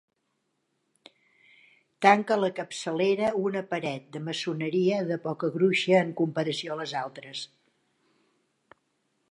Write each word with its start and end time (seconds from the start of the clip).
Tanca 2.05 2.37
la 2.43 2.49
capçalera 2.59 3.29
una 3.49 3.63
paret 3.75 4.09
de 4.17 4.23
maçoneria 4.29 5.03
de 5.11 5.19
poca 5.27 5.51
gruixa 5.59 5.95
en 6.01 6.11
comparació 6.23 6.77
a 6.77 6.81
les 6.83 6.97
altres. 7.05 7.45